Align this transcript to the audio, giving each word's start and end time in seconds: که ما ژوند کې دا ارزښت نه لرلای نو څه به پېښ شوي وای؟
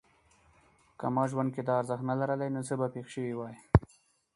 که 0.99 1.05
ما 1.15 1.23
ژوند 1.31 1.49
کې 1.55 1.61
دا 1.67 1.73
ارزښت 1.79 2.03
نه 2.09 2.15
لرلای 2.19 2.49
نو 2.55 2.61
څه 2.67 2.73
به 2.79 2.87
پېښ 2.93 3.07
شوي 3.15 3.33
وای؟ 3.35 3.55